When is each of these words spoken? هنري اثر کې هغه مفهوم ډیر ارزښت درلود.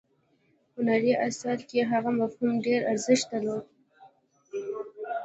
هنري 0.75 1.13
اثر 1.27 1.57
کې 1.69 1.79
هغه 1.91 2.11
مفهوم 2.19 2.53
ډیر 2.65 2.81
ارزښت 2.91 3.25
درلود. 3.31 3.65